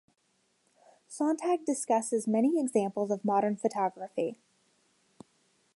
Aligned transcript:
Sontag 1.07 1.63
discusses 1.63 2.27
many 2.27 2.59
examples 2.59 3.11
of 3.11 3.23
modern 3.23 3.55
photography. 3.55 4.35